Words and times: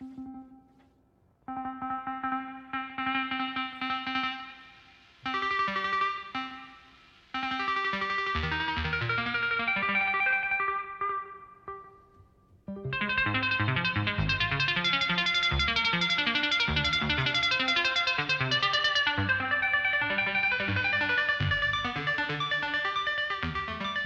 Thank 0.00 0.18
you. 1.82 1.89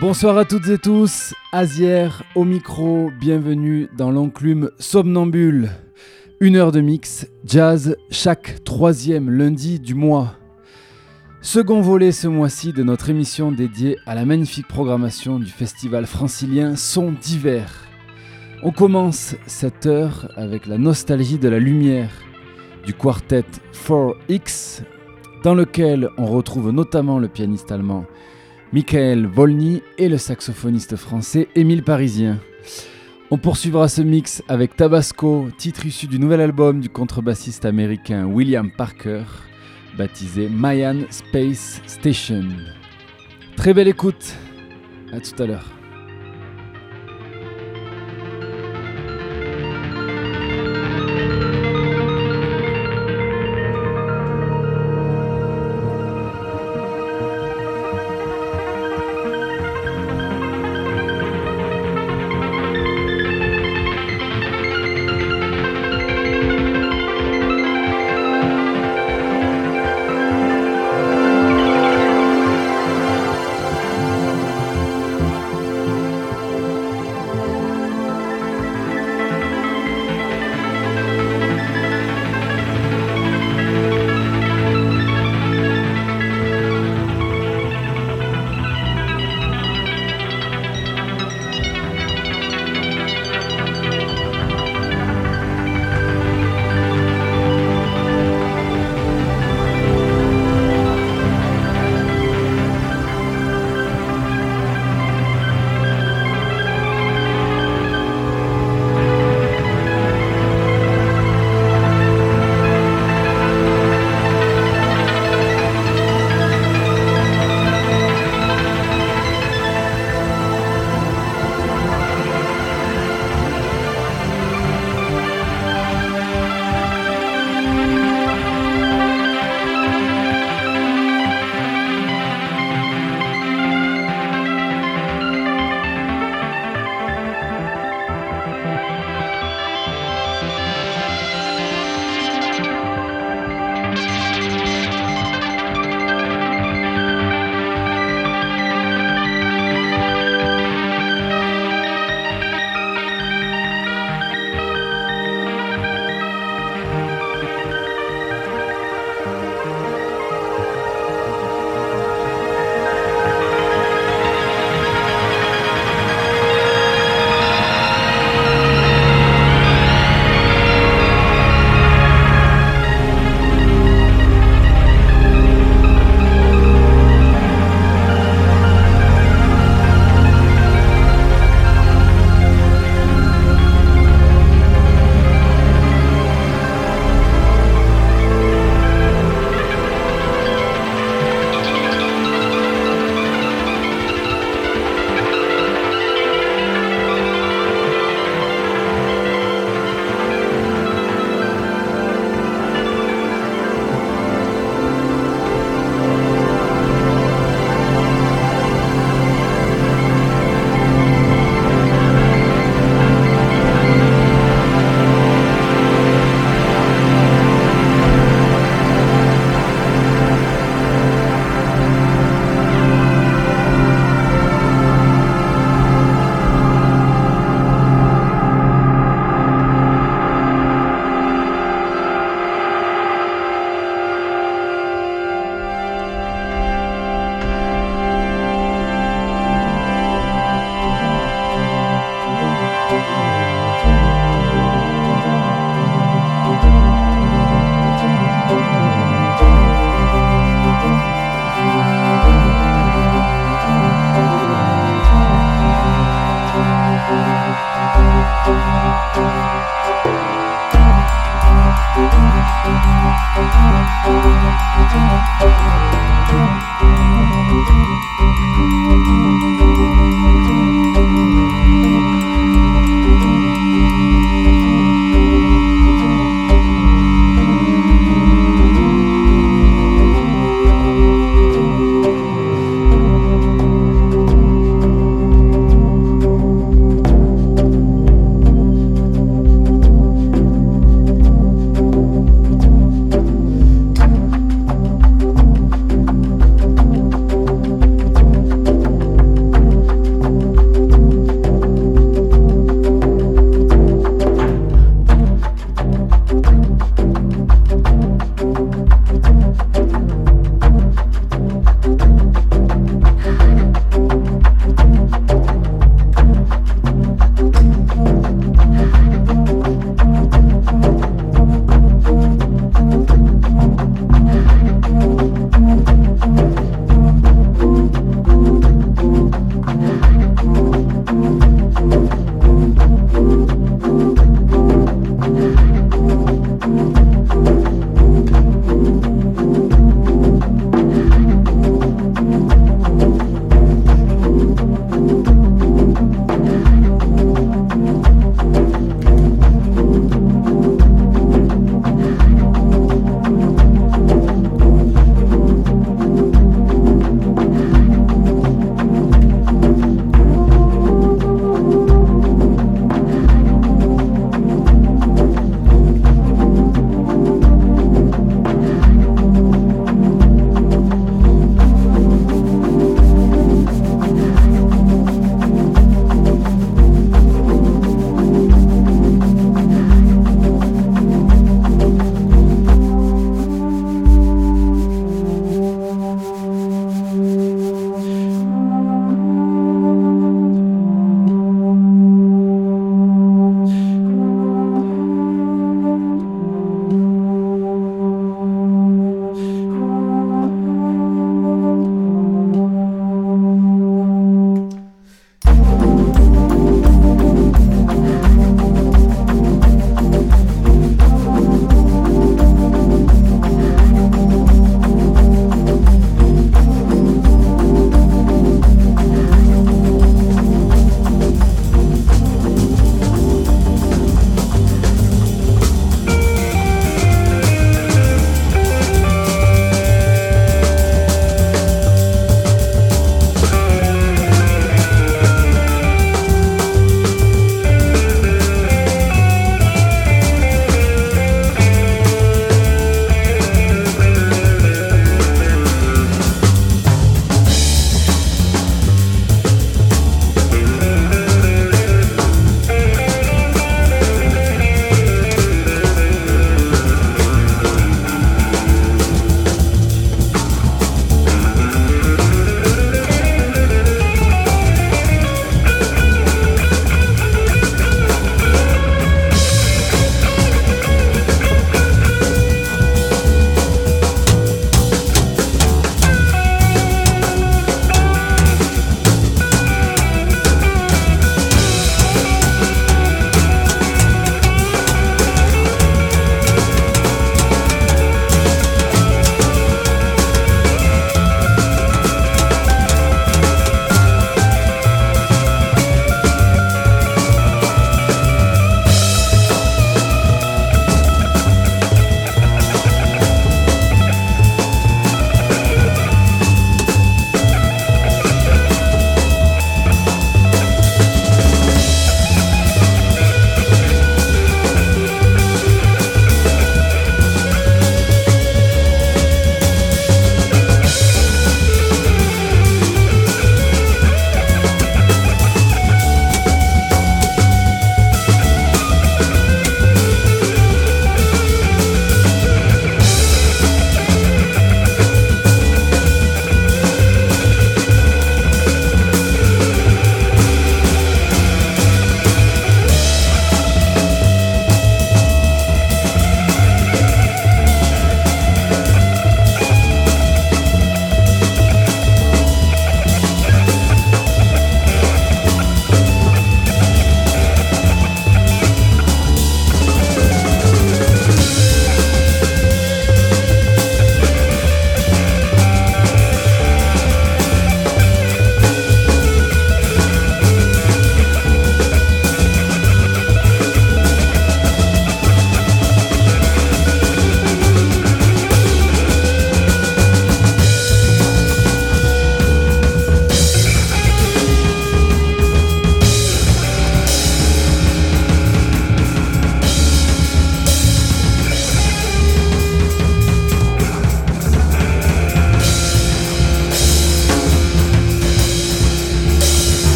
Bonsoir 0.00 0.38
à 0.38 0.46
toutes 0.46 0.68
et 0.68 0.78
tous, 0.78 1.34
Azière 1.52 2.22
au 2.34 2.44
micro, 2.44 3.10
bienvenue 3.20 3.86
dans 3.98 4.10
l'enclume 4.10 4.70
somnambule. 4.78 5.68
Une 6.40 6.56
heure 6.56 6.72
de 6.72 6.80
mix, 6.80 7.28
jazz, 7.44 7.98
chaque 8.10 8.64
troisième 8.64 9.28
lundi 9.28 9.78
du 9.78 9.94
mois. 9.94 10.36
Second 11.42 11.82
volet 11.82 12.12
ce 12.12 12.28
mois-ci 12.28 12.72
de 12.72 12.82
notre 12.82 13.10
émission 13.10 13.52
dédiée 13.52 13.98
à 14.06 14.14
la 14.14 14.24
magnifique 14.24 14.68
programmation 14.68 15.38
du 15.38 15.50
festival 15.50 16.06
francilien 16.06 16.76
Son 16.76 17.12
d'hiver. 17.12 17.70
On 18.62 18.72
commence 18.72 19.36
cette 19.46 19.84
heure 19.84 20.32
avec 20.34 20.66
la 20.66 20.78
nostalgie 20.78 21.38
de 21.38 21.50
la 21.50 21.58
lumière 21.58 22.10
du 22.86 22.94
quartet 22.94 23.44
4X, 23.74 24.80
dans 25.44 25.54
lequel 25.54 26.08
on 26.16 26.24
retrouve 26.24 26.70
notamment 26.70 27.18
le 27.18 27.28
pianiste 27.28 27.70
allemand 27.70 28.06
Michael 28.72 29.26
Volny 29.26 29.82
et 29.98 30.08
le 30.08 30.16
saxophoniste 30.16 30.94
français 30.94 31.48
Émile 31.56 31.82
Parisien. 31.82 32.38
On 33.32 33.36
poursuivra 33.36 33.88
ce 33.88 34.00
mix 34.00 34.44
avec 34.46 34.76
Tabasco, 34.76 35.48
titre 35.58 35.86
issu 35.86 36.06
du 36.06 36.20
nouvel 36.20 36.40
album 36.40 36.80
du 36.80 36.88
contrebassiste 36.88 37.64
américain 37.64 38.26
William 38.26 38.70
Parker, 38.70 39.24
baptisé 39.98 40.48
Mayan 40.48 40.98
Space 41.10 41.82
Station. 41.86 42.44
Très 43.56 43.74
belle 43.74 43.88
écoute, 43.88 44.34
à 45.12 45.18
tout 45.18 45.42
à 45.42 45.46
l'heure. 45.46 45.79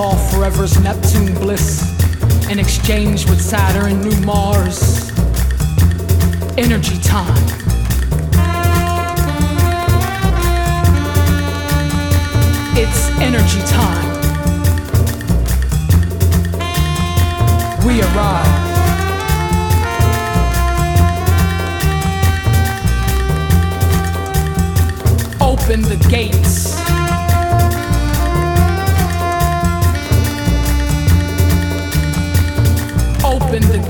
all 0.00 0.16
forever's 0.16 0.80
Neptune 0.80 1.34
bliss 1.34 1.82
in 2.48 2.58
exchange 2.58 3.28
with 3.28 3.38
Saturn, 3.38 4.00
new 4.00 4.18
Mars, 4.22 5.10
energy 6.56 6.98
time. 7.02 7.36
It's 12.76 13.10
energy 13.20 13.60
time. 13.66 14.08
We 17.86 18.00
arrive. 18.00 18.70
Open 25.42 25.82
the 25.82 26.06
gates. 26.08 26.89
open 33.30 33.62
the 33.62 33.89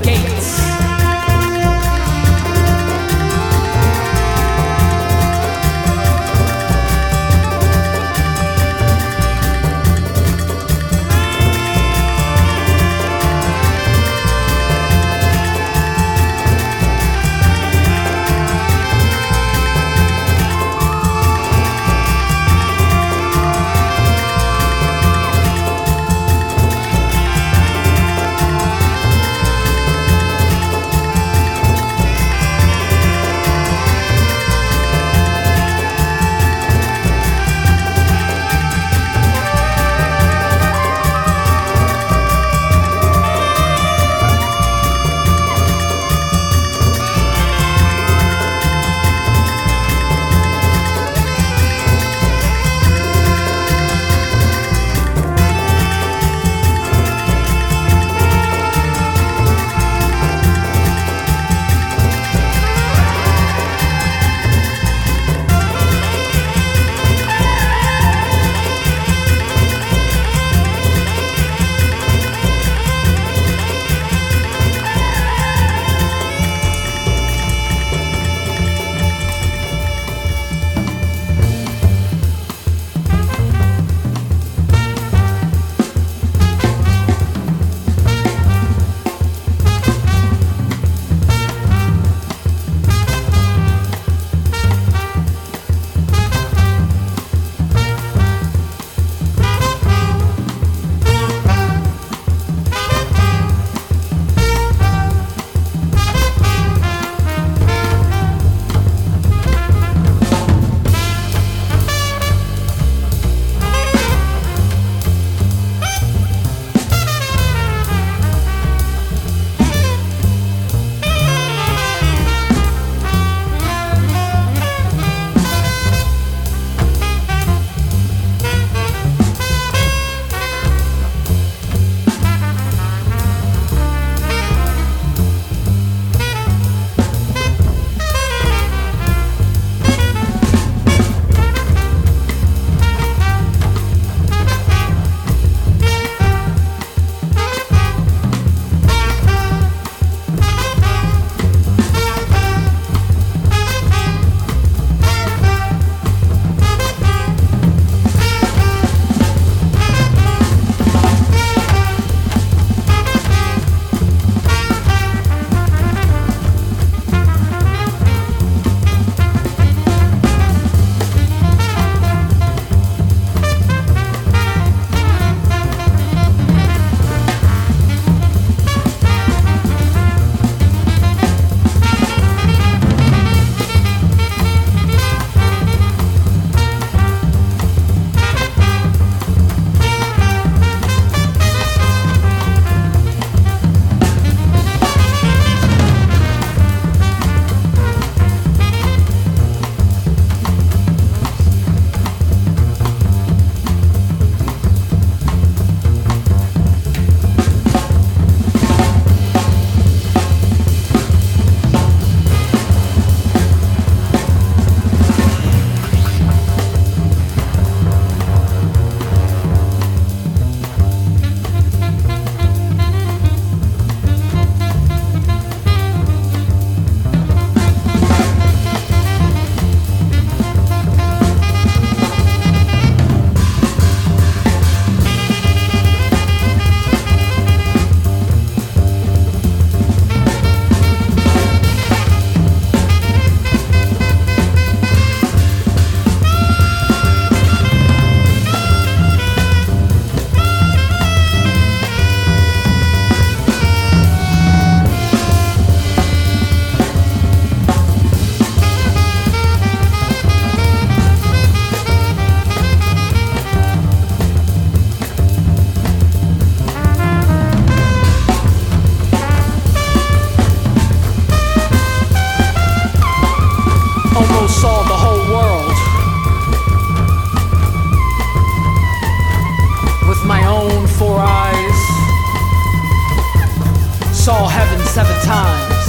saw 284.21 284.47
heaven 284.47 284.79
seven 284.85 285.19
times, 285.25 285.87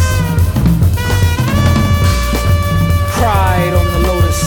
cried 3.13 3.75
on 3.75 3.87
the 3.93 4.09
lotus, 4.09 4.43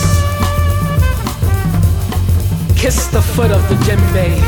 kissed 2.76 3.12
the 3.12 3.22
foot 3.22 3.52
of 3.52 3.62
the 3.70 3.76
djembe. 3.86 4.42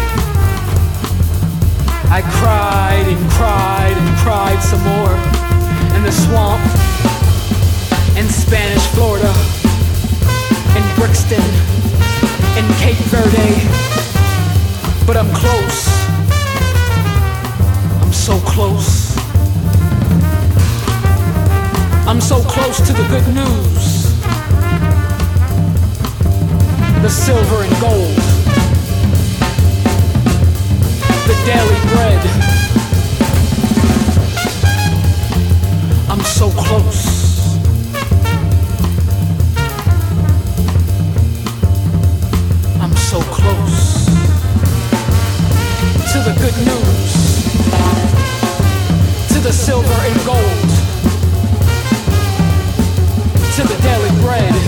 I 2.10 2.24
cried 2.40 3.06
and 3.06 3.30
cried 3.30 3.96
and 3.96 4.18
cried 4.26 4.60
some 4.64 4.82
more 4.82 5.14
in 5.96 6.02
the 6.02 6.12
swamp, 6.12 6.64
in 8.18 8.28
Spanish 8.30 8.88
Florida, 8.96 9.32
in 10.76 10.84
Brixton, 10.96 11.46
in 12.58 12.66
Cape 12.82 13.04
Verde. 13.14 13.54
But 15.06 15.16
I'm 15.16 15.32
close, 15.36 15.88
I'm 18.02 18.12
so 18.12 18.40
close. 18.40 19.07
I'm 22.08 22.22
so 22.22 22.40
close 22.42 22.78
to 22.78 22.94
the 22.94 23.06
good 23.10 23.28
news. 23.36 24.16
The 27.02 27.10
silver 27.10 27.64
and 27.64 27.82
gold. 27.82 28.16
The 31.28 31.36
daily 31.46 31.80
bread. 31.92 32.24
I'm 36.10 36.22
so 36.22 36.50
close. 36.52 37.18
I'm 42.80 42.96
so 42.96 43.20
close 43.20 44.06
to 46.14 46.20
the 46.24 46.34
good 46.40 46.58
news, 46.66 47.12
to 49.34 49.40
the 49.40 49.52
silver 49.52 50.00
and 50.08 50.26
gold, 50.26 50.77
bread. 54.22 54.67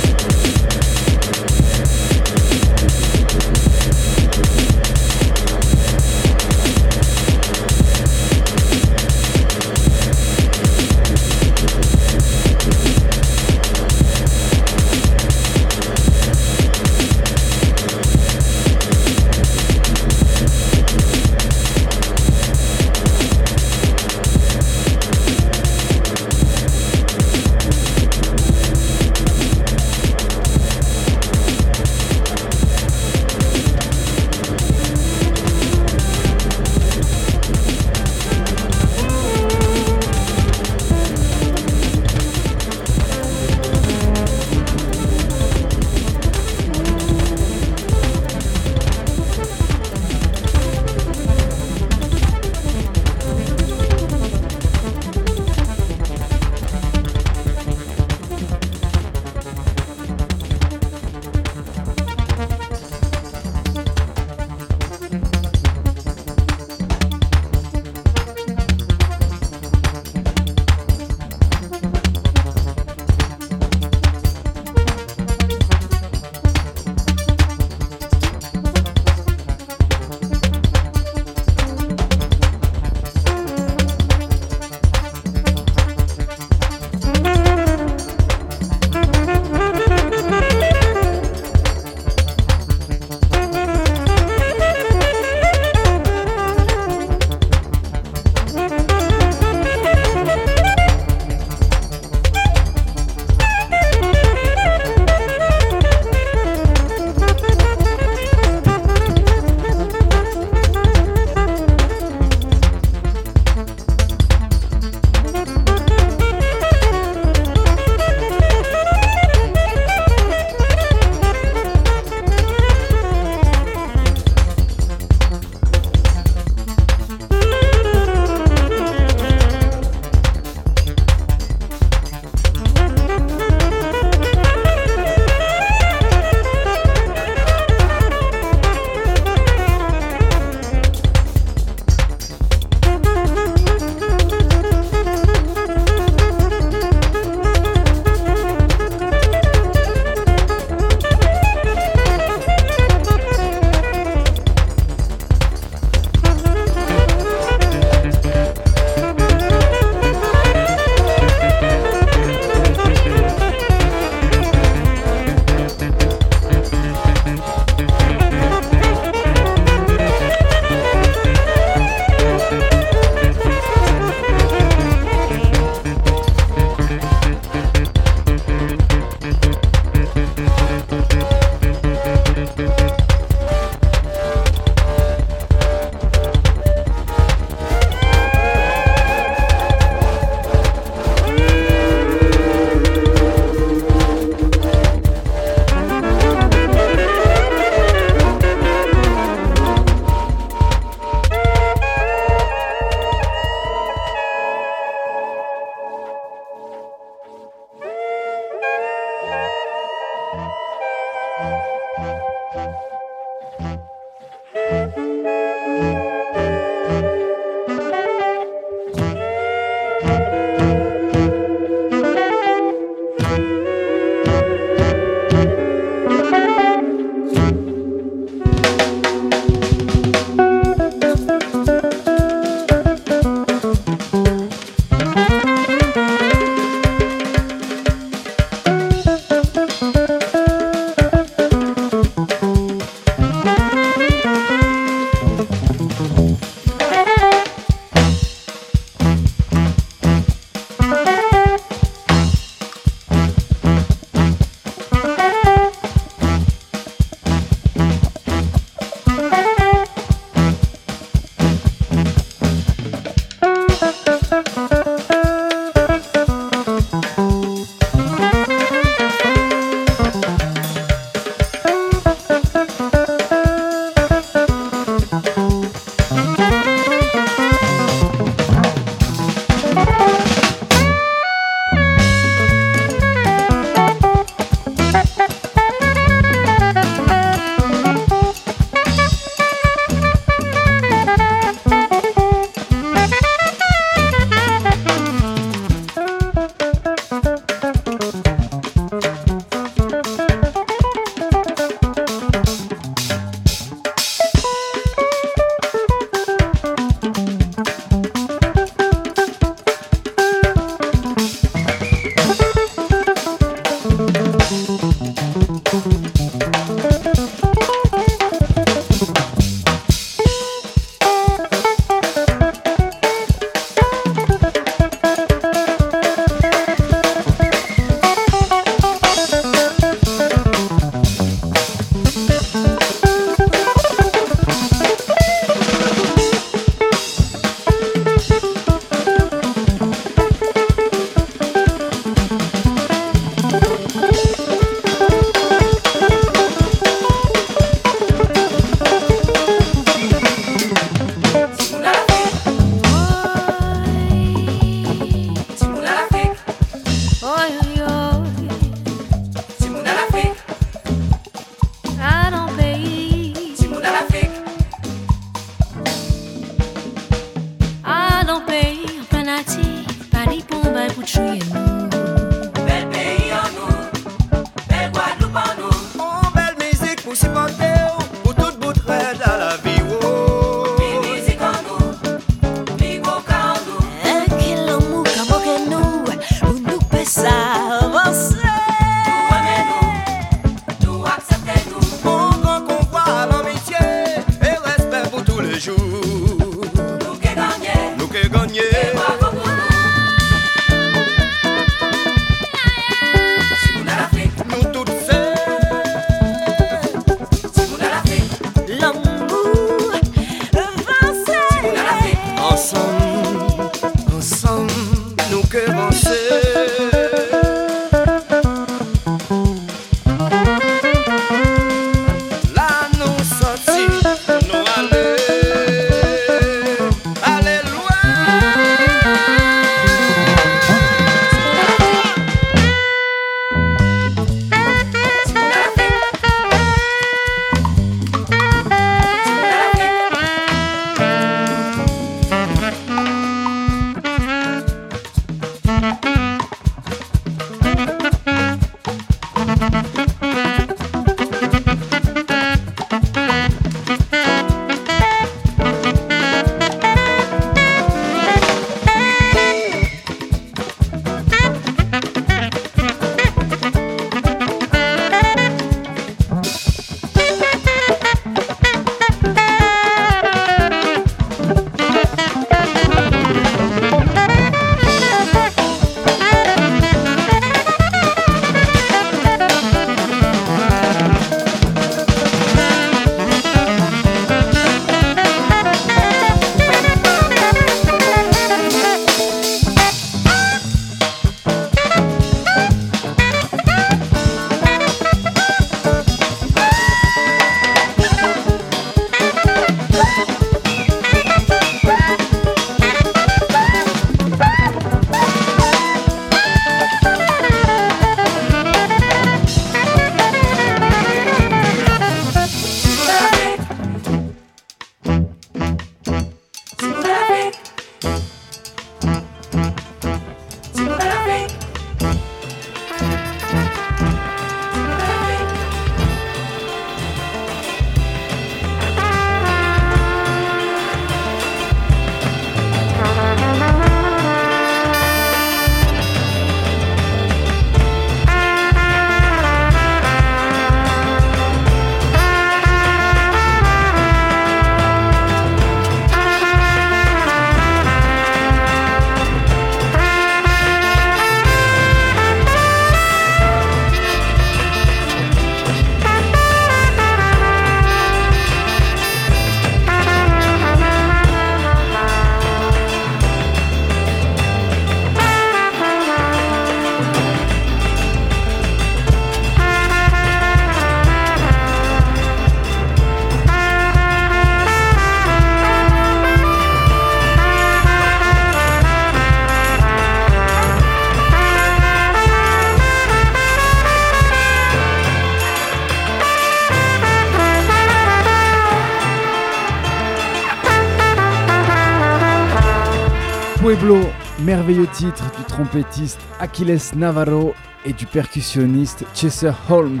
Merveilleux 594.40 594.86
titre 594.86 595.24
du 595.36 595.44
trompettiste 595.44 596.20
Achilles 596.40 596.78
Navarro 596.96 597.54
et 597.84 597.92
du 597.92 598.06
percussionniste 598.06 599.04
Chester 599.14 599.52
Holmes. 599.68 600.00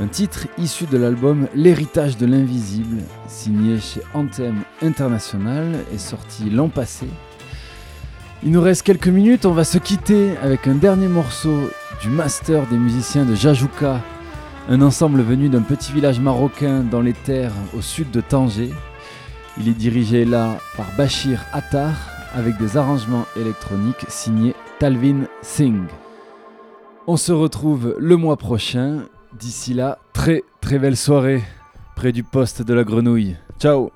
Un 0.00 0.06
titre 0.06 0.46
issu 0.58 0.86
de 0.86 0.96
l'album 0.96 1.48
L'héritage 1.54 2.16
de 2.16 2.26
l'invisible, 2.26 3.02
signé 3.28 3.80
chez 3.80 4.02
Anthem 4.14 4.62
International 4.82 5.74
et 5.92 5.98
sorti 5.98 6.50
l'an 6.50 6.68
passé. 6.68 7.06
Il 8.42 8.52
nous 8.52 8.60
reste 8.60 8.82
quelques 8.82 9.08
minutes, 9.08 9.46
on 9.46 9.52
va 9.52 9.64
se 9.64 9.78
quitter 9.78 10.36
avec 10.42 10.66
un 10.68 10.74
dernier 10.74 11.08
morceau 11.08 11.70
du 12.02 12.08
master 12.08 12.66
des 12.66 12.78
musiciens 12.78 13.24
de 13.24 13.34
Jajouka, 13.34 14.00
un 14.68 14.80
ensemble 14.80 15.22
venu 15.22 15.48
d'un 15.48 15.62
petit 15.62 15.92
village 15.92 16.20
marocain 16.20 16.80
dans 16.80 17.00
les 17.00 17.14
terres 17.14 17.52
au 17.76 17.80
sud 17.80 18.10
de 18.10 18.20
Tanger. 18.20 18.70
Il 19.58 19.68
est 19.68 19.72
dirigé 19.72 20.24
là 20.24 20.58
par 20.76 20.86
Bachir 20.96 21.40
Attar 21.52 22.13
avec 22.34 22.58
des 22.58 22.76
arrangements 22.76 23.26
électroniques 23.36 24.04
signés 24.08 24.54
Talvin 24.78 25.26
Singh. 25.42 25.86
On 27.06 27.16
se 27.16 27.32
retrouve 27.32 27.94
le 27.98 28.16
mois 28.16 28.36
prochain. 28.36 29.04
D'ici 29.38 29.74
là, 29.74 29.98
très 30.12 30.42
très 30.60 30.78
belle 30.78 30.96
soirée 30.96 31.42
près 31.96 32.12
du 32.12 32.24
poste 32.24 32.62
de 32.62 32.74
la 32.74 32.84
grenouille. 32.84 33.36
Ciao 33.58 33.90